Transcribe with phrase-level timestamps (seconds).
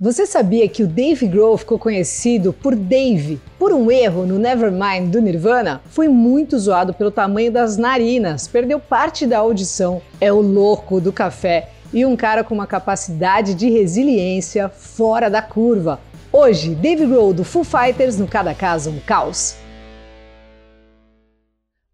[0.00, 5.10] Você sabia que o Dave Grohl ficou conhecido por Dave por um erro no Nevermind
[5.10, 5.80] do Nirvana?
[5.86, 11.12] Foi muito zoado pelo tamanho das narinas, perdeu parte da audição, é o louco do
[11.12, 15.98] café e um cara com uma capacidade de resiliência fora da curva.
[16.32, 19.56] Hoje, Dave Grohl do Foo Fighters no Cada Caso um Caos.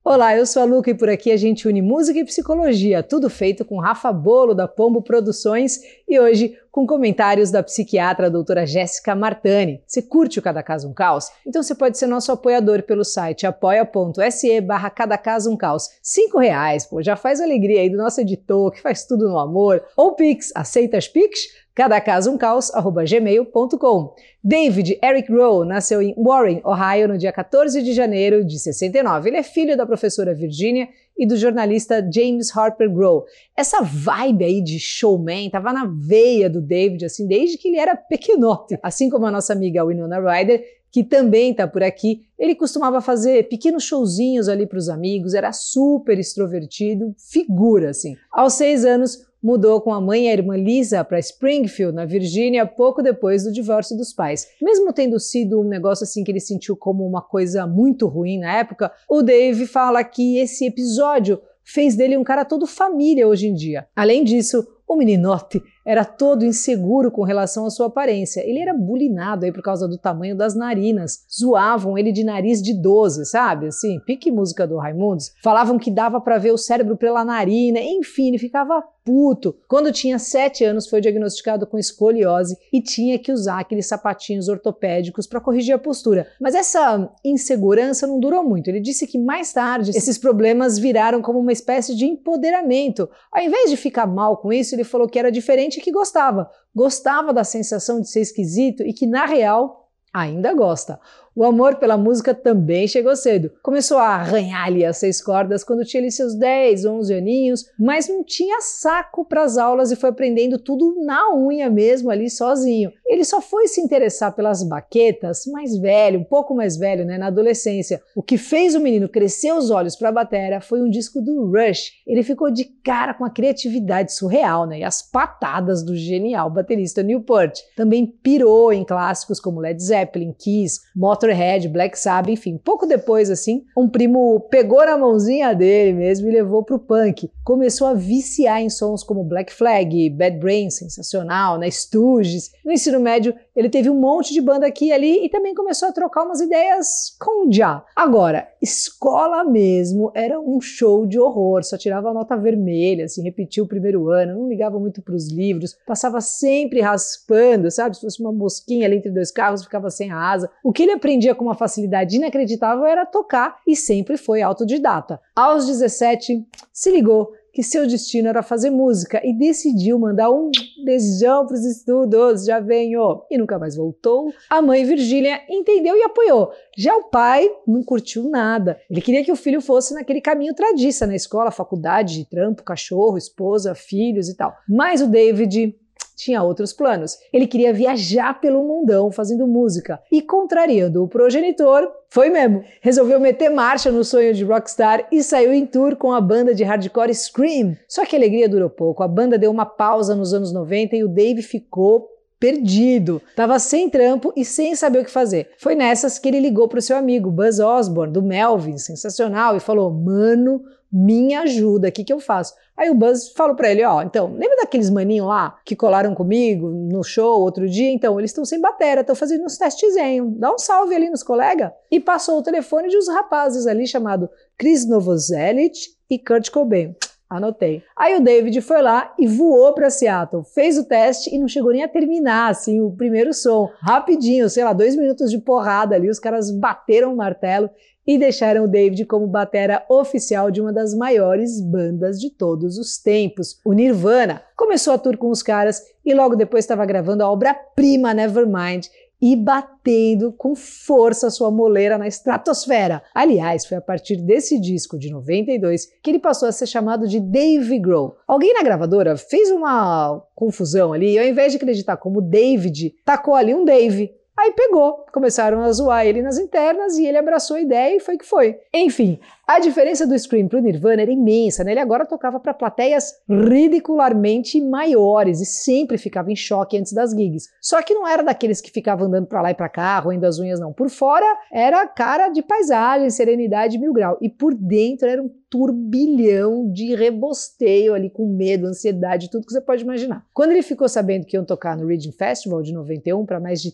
[0.07, 3.31] Olá, eu sou a Luca e por aqui a gente une música e psicologia, tudo
[3.31, 9.15] feito com Rafa Bolo da Pombo Produções e hoje com comentários da psiquiatra doutora Jéssica
[9.15, 9.83] Martani.
[9.87, 11.31] Você curte o Cada Caso um Caos?
[11.47, 15.89] Então você pode ser nosso apoiador pelo site apoia.se barra Cada Caso um Caos.
[16.03, 19.83] Cinco reais, pô, já faz alegria aí do nosso editor que faz tudo no amor.
[19.97, 21.64] Ou Pix, aceita as Pix?
[21.75, 22.71] Cada caso um caos,
[23.09, 24.15] gmail.com.
[24.43, 29.29] David Eric Rowe nasceu em Warren, Ohio, no dia 14 de janeiro de 69.
[29.29, 30.89] Ele é filho da professora Virginia
[31.19, 33.25] e do jornalista James Harper Grow.
[33.57, 37.97] Essa vibe aí de showman tava na veia do David, assim, desde que ele era
[37.97, 38.79] pequenote.
[38.81, 43.49] Assim como a nossa amiga Winona Ryder, que também tá por aqui, ele costumava fazer
[43.49, 48.17] pequenos showzinhos ali para os amigos, era super extrovertido, figura assim.
[48.31, 52.65] Aos seis anos, mudou com a mãe e a irmã Lisa para Springfield, na Virgínia,
[52.65, 54.49] pouco depois do divórcio dos pais.
[54.63, 58.57] Mesmo tendo sido um negócio assim que ele sentiu como uma coisa muito ruim na
[58.57, 63.55] época, o Dave fala que esse episódio fez dele um cara todo família hoje em
[63.55, 63.87] dia.
[63.95, 68.41] Além disso, o meninote era todo inseguro com relação à sua aparência.
[68.41, 71.25] Ele era bulinado aí por causa do tamanho das narinas.
[71.31, 73.67] Zoavam ele de nariz de 12, sabe?
[73.67, 75.33] Assim, pique música do Raimundos.
[75.43, 77.81] Falavam que dava para ver o cérebro pela narina.
[77.81, 79.55] Enfim, ele ficava puto.
[79.69, 85.27] Quando tinha 7 anos, foi diagnosticado com escoliose e tinha que usar aqueles sapatinhos ortopédicos
[85.27, 86.27] para corrigir a postura.
[86.41, 88.69] Mas essa insegurança não durou muito.
[88.69, 93.09] Ele disse que mais tarde esses problemas viraram como uma espécie de empoderamento.
[93.31, 96.51] Ao invés de ficar mal com isso, ele falou que era diferente gente que gostava,
[96.75, 101.01] gostava da sensação de ser esquisito e que, na real, ainda gosta.
[101.37, 103.51] O amor pela música também chegou cedo.
[103.61, 108.09] Começou a arranhar ali as seis cordas quando tinha ali seus 10, 11 aninhos, mas
[108.09, 112.93] não tinha saco para as aulas e foi aprendendo tudo na unha mesmo ali sozinho.
[113.05, 117.27] Ele só foi se interessar pelas baquetas mais velho, um pouco mais velho, né, na
[117.27, 118.01] adolescência.
[118.15, 121.51] O que fez o menino crescer os olhos para a bateria foi um disco do
[121.51, 121.95] Rush.
[122.07, 127.03] Ele ficou de cara com a criatividade surreal, né, e as patadas do genial baterista
[127.03, 127.59] Newport.
[127.77, 132.59] Também pirou em clássicos como Led Zeppelin, Kiss, Motor Motorhead, Black Sabbath, enfim.
[132.63, 137.31] Pouco depois, assim, um primo pegou na mãozinha dele mesmo e levou pro punk.
[137.43, 141.69] Começou a viciar em sons como Black Flag, Bad Brain, sensacional, né?
[141.71, 142.51] Stooges.
[142.65, 145.89] No ensino médio, ele teve um monte de banda aqui e ali e também começou
[145.89, 147.85] a trocar umas ideias com Já.
[147.97, 153.63] Agora, escola mesmo era um show de horror, só tirava a nota vermelha, assim, repetia
[153.63, 157.97] o primeiro ano, não ligava muito para os livros, passava sempre raspando, sabe?
[157.97, 160.51] Se fosse uma mosquinha ali entre dois carros, ficava sem asa.
[160.63, 165.21] O que ele aprendeu aprendia com uma facilidade inacreditável era tocar e sempre foi autodidata.
[165.35, 170.51] Aos 17, se ligou que seu destino era fazer música e decidiu mandar um
[170.85, 174.33] beijão para os estudos, já venho, e nunca mais voltou.
[174.51, 176.51] A mãe Virgília entendeu e apoiou.
[176.77, 178.81] Já o pai não curtiu nada.
[178.91, 183.73] Ele queria que o filho fosse naquele caminho tradiça na escola, faculdade, trampo, cachorro, esposa,
[183.73, 184.53] filhos e tal.
[184.69, 185.77] Mas o David
[186.15, 187.19] tinha outros planos.
[187.33, 192.63] Ele queria viajar pelo mundão fazendo música e, contrariando o progenitor, foi mesmo.
[192.81, 196.63] Resolveu meter marcha no sonho de rockstar e saiu em tour com a banda de
[196.63, 197.77] hardcore Scream.
[197.89, 199.03] Só que a alegria durou pouco.
[199.03, 202.09] A banda deu uma pausa nos anos 90 e o Dave ficou
[202.45, 203.23] perdido.
[203.35, 205.53] Tava sem trampo e sem saber o que fazer.
[205.59, 209.91] Foi nessas que ele ligou pro seu amigo Buzz Osborne, do Melvin, sensacional, e falou:
[209.91, 210.63] Mano,
[210.93, 212.53] me ajuda, o que, que eu faço?
[212.77, 216.69] Aí o Buzz falou para ele, ó, então, lembra daqueles maninhos lá que colaram comigo
[216.69, 217.91] no show outro dia?
[217.91, 221.71] Então, eles estão sem bateria, estão fazendo uns testezinhos, dá um salve ali nos colegas.
[221.91, 224.29] E passou o telefone de uns rapazes ali chamado
[224.59, 225.79] Chris Novoselic
[226.11, 226.95] e Kurt Cobain.
[227.29, 227.83] Anotei.
[227.97, 231.73] Aí o David foi lá e voou para Seattle, fez o teste e não chegou
[231.73, 233.71] nem a terminar assim o primeiro som.
[233.81, 237.71] Rapidinho, sei lá, dois minutos de porrada ali, os caras bateram o martelo
[238.07, 242.99] e deixaram o David como batera oficial de uma das maiores bandas de todos os
[242.99, 244.43] tempos, o Nirvana.
[244.57, 248.87] Começou a tour com os caras e logo depois estava gravando a obra-prima Nevermind
[249.25, 253.03] e batendo com força sua moleira na estratosfera.
[253.15, 257.19] Aliás, foi a partir desse disco de 92 que ele passou a ser chamado de
[257.19, 258.19] Dave Grohl.
[258.29, 263.35] Alguém na gravadora fez uma confusão ali e ao invés de acreditar como David, tacou
[263.35, 267.61] ali um Dave Aí pegou, começaram a zoar ele nas internas e ele abraçou a
[267.61, 268.59] ideia e foi que foi.
[268.75, 271.71] Enfim, a diferença do Scream pro Nirvana era imensa, né?
[271.71, 277.49] Ele agora tocava para plateias ridicularmente maiores e sempre ficava em choque antes das gigs.
[277.61, 280.39] Só que não era daqueles que ficavam andando para lá e para cá, roendo as
[280.39, 280.73] unhas não.
[280.73, 286.69] Por fora era cara de paisagem, serenidade mil grau e por dentro era um turbilhão
[286.73, 290.27] de rebosteio ali com medo, ansiedade, tudo que você pode imaginar.
[290.35, 293.71] Quando ele ficou sabendo que iam tocar no Reading Festival de 91 para mais de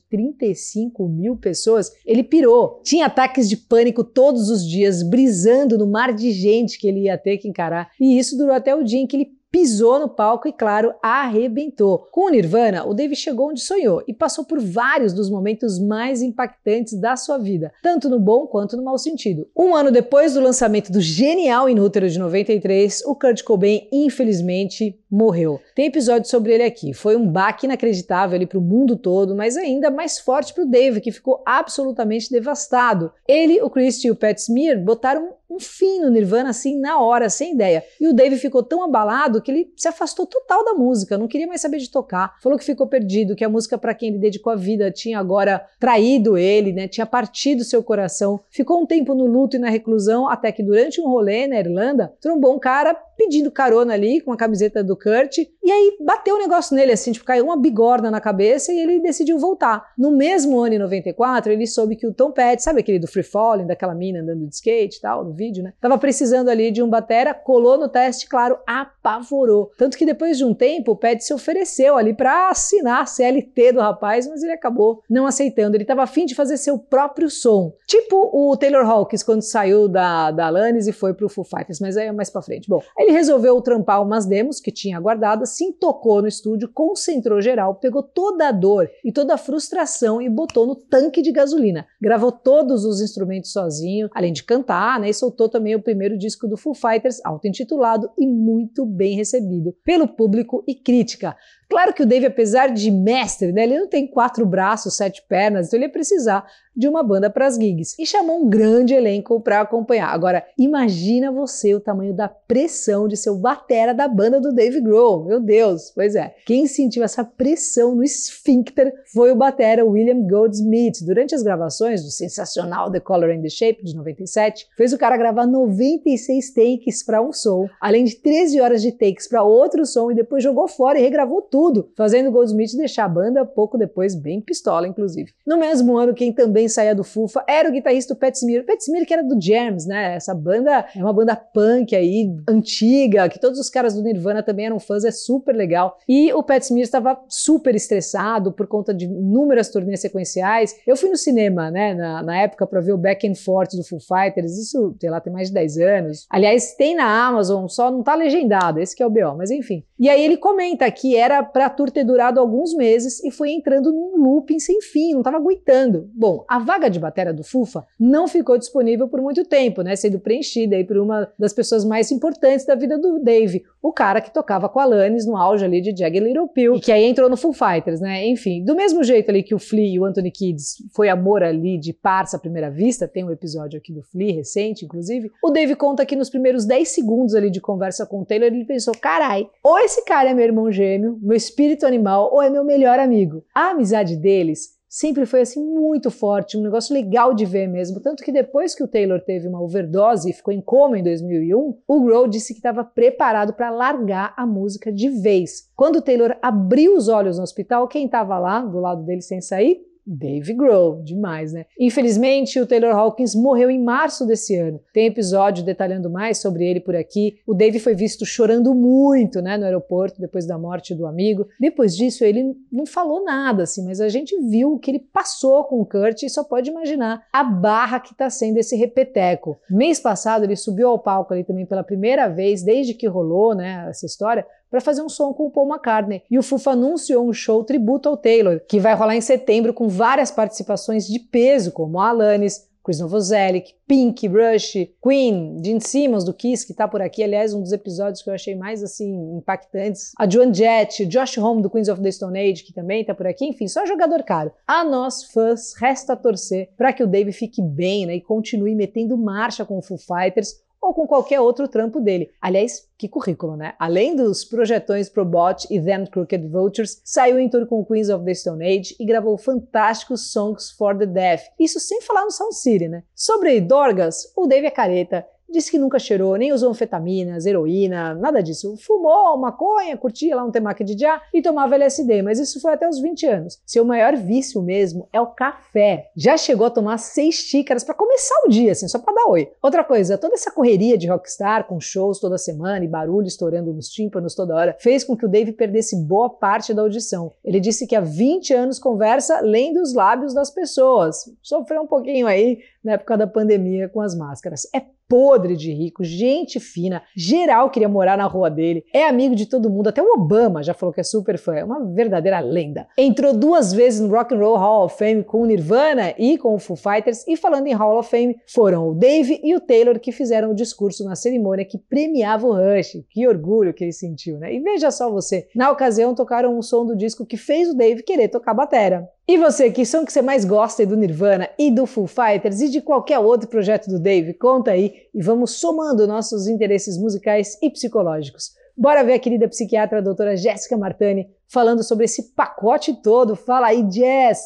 [0.50, 2.80] 35 mil pessoas, ele pirou.
[2.82, 7.16] Tinha ataques de pânico todos os dias, brisando no mar de gente que ele ia
[7.16, 7.90] ter que encarar.
[8.00, 12.08] E isso durou até o dia em que ele pisou no palco e, claro, arrebentou.
[12.10, 16.22] Com o Nirvana, o Dave chegou onde sonhou e passou por vários dos momentos mais
[16.22, 19.48] impactantes da sua vida, tanto no bom quanto no mau sentido.
[19.56, 25.60] Um ano depois do lançamento do genial Inútero de 93, o Kurt Cobain, infelizmente, morreu.
[25.74, 26.94] Tem episódio sobre ele aqui.
[26.94, 31.00] Foi um baque inacreditável para o mundo todo, mas ainda mais forte para o Dave,
[31.00, 33.12] que ficou absolutamente devastado.
[33.26, 37.28] Ele, o Christie e o Pat Smear botaram um fim no Nirvana assim na hora,
[37.28, 37.84] sem ideia.
[38.00, 41.46] E o Dave ficou tão abalado que ele se afastou total da música, não queria
[41.46, 42.36] mais saber de tocar.
[42.40, 45.66] Falou que ficou perdido, que a música para quem ele dedicou a vida tinha agora
[45.78, 46.86] traído ele, né?
[46.86, 48.40] Tinha partido seu coração.
[48.48, 52.14] Ficou um tempo no luto e na reclusão, até que durante um rolê na Irlanda,
[52.20, 56.38] trombou um cara pedindo carona ali com a camiseta do Kurt, e aí bateu o
[56.38, 59.92] um negócio nele, assim, tipo, caiu uma bigorna na cabeça e ele decidiu voltar.
[59.96, 63.22] No mesmo ano, em 94, ele soube que o Tom Petty, sabe aquele do Free
[63.22, 65.72] Falling, daquela mina andando de skate e tal, no vídeo, né?
[65.80, 69.70] Tava precisando ali de um batera, colou no teste, claro, apavorou.
[69.76, 73.72] Tanto que depois de um tempo, o Petty se ofereceu ali para assinar a CLT
[73.72, 75.76] do rapaz, mas ele acabou não aceitando.
[75.76, 77.72] Ele tava afim de fazer seu próprio som.
[77.86, 81.96] Tipo o Taylor Hawkins quando saiu da, da Alanis e foi pro Foo Fighters, mas
[81.96, 82.68] aí é mais pra frente.
[82.68, 87.74] Bom, ele resolveu trampar umas demos que tinha guardadas, se intocou no estúdio, concentrou geral,
[87.74, 91.86] pegou toda a dor e toda a frustração e botou no tanque de gasolina.
[92.00, 95.10] Gravou todos os instrumentos sozinho, além de cantar, né?
[95.10, 100.08] E soltou também o primeiro disco do Foo Fighters, auto-intitulado e muito bem recebido pelo
[100.08, 101.36] público e crítica.
[101.70, 105.68] Claro que o Dave, apesar de mestre, né, ele não tem quatro braços, sete pernas,
[105.68, 106.44] então ele ia precisar
[106.76, 107.94] de uma banda para as gigs.
[107.98, 110.08] E chamou um grande elenco para acompanhar.
[110.08, 114.80] Agora, imagina você o tamanho da pressão de ser o batera da banda do Dave
[114.80, 115.24] Grohl.
[115.24, 116.34] Meu Deus, pois é.
[116.46, 121.04] Quem sentiu essa pressão no esfíncter foi o batera William Goldsmith.
[121.04, 125.16] Durante as gravações do sensacional The Color and the Shape de 97, fez o cara
[125.16, 130.10] gravar 96 takes para um som, além de 13 horas de takes para outro som
[130.10, 134.14] e depois jogou fora e regravou tudo tudo, fazendo Goldsmith deixar a banda pouco depois
[134.14, 135.30] bem pistola, inclusive.
[135.46, 138.64] No mesmo ano, quem também saía do Fufa era o guitarrista Pat Smear.
[138.64, 140.14] Pat Smear que era do Jams, né?
[140.14, 144.64] Essa banda é uma banda punk aí, antiga, que todos os caras do Nirvana também
[144.64, 145.98] eram fãs, é super legal.
[146.08, 150.74] E o Pat Smear estava super estressado por conta de inúmeras turnês sequenciais.
[150.86, 153.84] Eu fui no cinema, né, na, na época para ver o Back and Forth do
[153.84, 156.26] Foo Fighters, isso, sei lá, tem mais de 10 anos.
[156.30, 159.84] Aliás, tem na Amazon, só não tá legendado, esse que é o BO, mas enfim.
[159.98, 163.50] E aí ele comenta que era para a tour ter durado alguns meses e foi
[163.50, 166.10] entrando num looping sem fim, não estava aguentando.
[166.14, 170.18] Bom, a vaga de batera do Fufa não ficou disponível por muito tempo, né, sendo
[170.18, 174.32] preenchida aí por uma das pessoas mais importantes da vida do Dave, o cara que
[174.32, 177.28] tocava com a Alanis no auge ali de Jagged Little Pill, e que aí entrou
[177.28, 178.26] no Foo Fighters, né?
[178.26, 181.78] Enfim, do mesmo jeito ali que o Flea e o Anthony Kids foi amor ali
[181.78, 185.74] de parça à primeira vista, tem um episódio aqui do Flea recente, inclusive, o Dave
[185.74, 189.48] conta que nos primeiros 10 segundos ali de conversa com o Taylor, ele pensou, carai,
[189.62, 193.44] ou esse cara é meu irmão gêmeo, meu espírito animal ou é meu melhor amigo.
[193.54, 198.24] A amizade deles sempre foi assim muito forte, um negócio legal de ver mesmo, tanto
[198.24, 202.00] que depois que o Taylor teve uma overdose e ficou em coma em 2001, o
[202.00, 205.70] Grohl disse que estava preparado para largar a música de vez.
[205.76, 209.40] Quando o Taylor abriu os olhos no hospital, quem estava lá do lado dele sem
[209.40, 209.80] sair?
[210.06, 211.66] Dave Grohl, demais, né?
[211.78, 214.80] Infelizmente, o Taylor Hawkins morreu em março desse ano.
[214.92, 217.38] Tem episódio detalhando mais sobre ele por aqui.
[217.46, 221.46] O Dave foi visto chorando muito, né, no aeroporto depois da morte do amigo.
[221.58, 225.64] Depois disso, ele não falou nada, assim, mas a gente viu o que ele passou
[225.64, 229.58] com o Kurt e só pode imaginar a barra que tá sendo esse repeteco.
[229.68, 233.86] Mês passado, ele subiu ao palco ali também pela primeira vez, desde que rolou, né,
[233.88, 236.22] essa história, para fazer um som com o Paul McCartney.
[236.30, 239.88] E o Fufa anunciou um show tributo ao Taylor, que vai rolar em setembro com
[240.00, 246.66] várias participações de peso, como Alanis, Chris Novoselic, Pink, Rush, Queen, Gene Simmons do Kiss,
[246.66, 250.12] que tá por aqui, aliás, um dos episódios que eu achei mais assim impactantes.
[250.18, 253.26] A Joan Jett, Josh Homme do Queens of the Stone Age, que também tá por
[253.26, 254.50] aqui, enfim, só jogador caro.
[254.66, 259.18] A nós fãs resta torcer para que o Dave fique bem, né, e continue metendo
[259.18, 262.30] marcha com o Foo Fighters ou com qualquer outro trampo dele.
[262.40, 263.74] Aliás, que currículo, né?
[263.78, 268.34] Além dos projetões Probot e Them Crooked Vultures, saiu em tour com Queens of the
[268.34, 271.44] Stone Age e gravou fantásticos Songs for the Deaf.
[271.58, 273.02] Isso sem falar no Sound City, né?
[273.14, 278.42] Sobre Dorgas, o Dave é careta Disse que nunca cheirou, nem usou anfetaminas, heroína, nada
[278.42, 278.76] disso.
[278.76, 282.88] Fumou maconha, curtia lá um temaki de já e tomava LSD, mas isso foi até
[282.88, 283.58] os 20 anos.
[283.66, 286.10] Seu maior vício mesmo é o café.
[286.14, 289.50] Já chegou a tomar seis xícaras para começar o dia, assim, só para dar oi.
[289.62, 293.88] Outra coisa, toda essa correria de rockstar com shows toda semana e barulho estourando nos
[293.88, 297.32] tímpanos toda hora fez com que o Dave perdesse boa parte da audição.
[297.44, 301.24] Ele disse que há 20 anos conversa lendo os lábios das pessoas.
[301.42, 304.68] Sofreu um pouquinho aí na época da pandemia com as máscaras.
[304.74, 309.44] É podre de rico, gente fina, geral queria morar na rua dele, é amigo de
[309.44, 312.86] todo mundo, até o Obama já falou que é super fã, é uma verdadeira lenda.
[312.96, 316.54] Entrou duas vezes no Rock and Roll Hall of Fame com o Nirvana e com
[316.54, 319.98] o Foo Fighters, e falando em Hall of Fame, foram o Dave e o Taylor
[319.98, 323.02] que fizeram o discurso na cerimônia que premiava o Rush.
[323.10, 324.54] Que orgulho que ele sentiu, né?
[324.54, 328.04] E veja só você, na ocasião tocaram um som do disco que fez o Dave
[328.04, 329.08] querer tocar batera.
[329.28, 332.68] E você, que som que você mais gosta do Nirvana e do Foo Fighters e
[332.68, 334.34] de qualquer outro projeto do Dave?
[334.34, 338.52] Conta aí e vamos somando nossos interesses musicais e psicológicos.
[338.76, 343.36] Bora ver a querida psiquiatra a doutora Jéssica Martani falando sobre esse pacote todo.
[343.36, 344.40] Fala aí, Jess!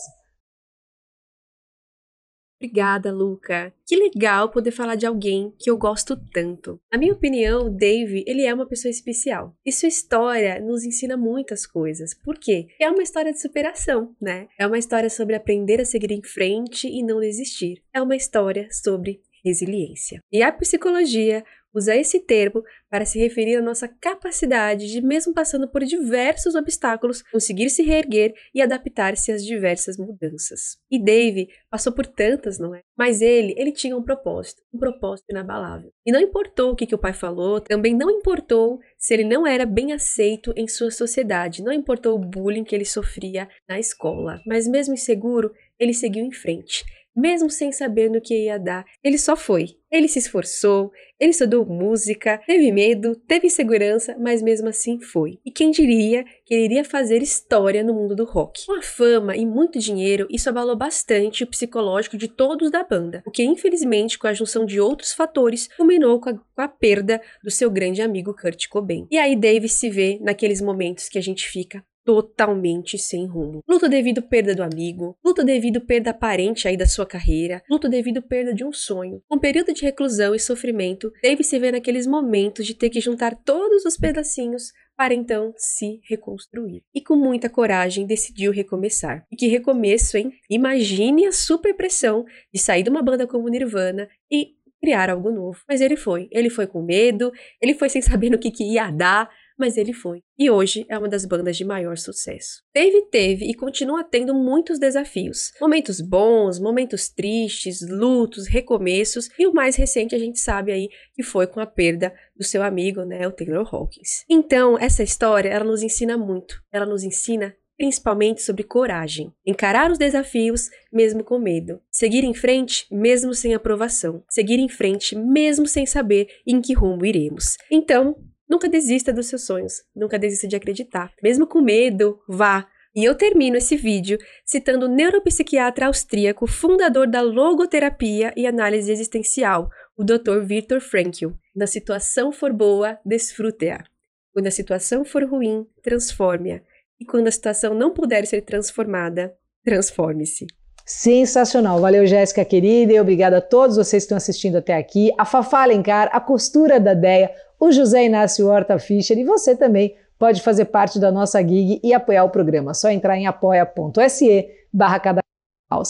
[2.65, 3.75] Obrigada, Luca.
[3.87, 6.81] Que legal poder falar de alguém que eu gosto tanto.
[6.91, 9.55] Na minha opinião, Dave, ele é uma pessoa especial.
[9.67, 12.15] E sua história nos ensina muitas coisas.
[12.15, 12.69] Por quê?
[12.81, 14.49] É uma história de superação, né?
[14.59, 17.83] É uma história sobre aprender a seguir em frente e não desistir.
[17.93, 20.21] É uma história sobre resiliência.
[20.33, 21.45] E a psicologia
[21.75, 27.23] usa esse termo para se referir à nossa capacidade de, mesmo passando por diversos obstáculos,
[27.23, 30.79] conseguir se reerguer e adaptar-se às diversas mudanças.
[30.91, 32.81] E Dave passou por tantas, não é?
[32.97, 35.91] Mas ele, ele tinha um propósito, um propósito inabalável.
[36.07, 39.47] E não importou o que, que o pai falou, também não importou se ele não
[39.47, 44.41] era bem aceito em sua sociedade, não importou o bullying que ele sofria na escola.
[44.47, 48.85] Mas mesmo inseguro, ele seguiu em frente mesmo sem saber no que ia dar.
[49.03, 49.77] Ele só foi.
[49.91, 50.91] Ele se esforçou,
[51.21, 55.39] ele estudou música, teve medo, teve insegurança, mas mesmo assim foi.
[55.47, 58.67] E quem diria que ele iria fazer história no mundo do rock?
[58.67, 63.23] Com a fama e muito dinheiro, isso abalou bastante o psicológico de todos da banda,
[63.25, 67.23] o que infelizmente, com a junção de outros fatores, culminou com a, com a perda
[67.45, 69.07] do seu grande amigo Kurt Cobain.
[69.11, 73.63] E aí Dave se vê naqueles momentos que a gente fica totalmente sem rumo.
[73.69, 78.23] Luto devido perda do amigo, luto devido perda aparente aí da sua carreira, luto devido
[78.23, 79.23] perda de um sonho.
[79.31, 83.35] Um período de reclusão e sofrimento deve se ver naqueles momentos de ter que juntar
[83.35, 86.83] todos os pedacinhos para então se reconstruir.
[86.95, 89.27] E com muita coragem decidiu recomeçar.
[89.31, 90.33] E que recomeço, hein?
[90.49, 95.59] Imagine a super pressão de sair de uma banda como Nirvana e criar algo novo.
[95.67, 96.29] Mas ele foi.
[96.31, 99.93] Ele foi com medo, ele foi sem saber no que, que ia dar, mas ele
[99.93, 100.21] foi.
[100.39, 102.63] E hoje é uma das bandas de maior sucesso.
[102.73, 105.53] Teve, teve e continua tendo muitos desafios.
[105.61, 111.23] Momentos bons, momentos tristes, lutos, recomeços e o mais recente a gente sabe aí que
[111.23, 114.25] foi com a perda do seu amigo, né, o Taylor Hawkins.
[114.29, 116.61] Então, essa história, ela nos ensina muito.
[116.73, 122.87] Ela nos ensina principalmente sobre coragem, encarar os desafios mesmo com medo, seguir em frente
[122.91, 127.57] mesmo sem aprovação, seguir em frente mesmo sem saber em que rumo iremos.
[127.71, 128.17] Então,
[128.49, 131.13] Nunca desista dos seus sonhos, nunca desista de acreditar.
[131.23, 132.67] Mesmo com medo, vá.
[132.95, 139.69] E eu termino esse vídeo citando o neuropsiquiatra austríaco, fundador da logoterapia e análise existencial,
[139.97, 140.41] o Dr.
[140.45, 141.31] Viktor Frankl.
[141.55, 143.85] Na situação for boa, desfrute-a.
[144.33, 146.61] Quando a situação for ruim, transforme-a.
[147.01, 149.35] E quando a situação não puder ser transformada,
[149.65, 150.47] transforme-se.
[150.87, 151.81] Sensacional.
[151.81, 155.11] Valeu, Jéssica querida, e obrigada a todos vocês que estão assistindo até aqui.
[155.19, 157.31] A Fafá Alencar, a costura da Deia,
[157.61, 161.93] o José Inácio Horta Fischer e você também pode fazer parte da nossa gig e
[161.93, 162.75] apoiar o programa.
[162.75, 165.01] Só entrar em apoia.se barra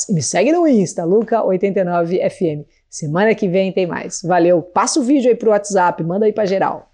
[0.08, 2.64] E me segue no Insta, Luca89FM.
[2.88, 4.22] Semana que vem tem mais.
[4.22, 4.62] Valeu.
[4.62, 6.93] Passa o vídeo aí pro WhatsApp, manda aí pra geral.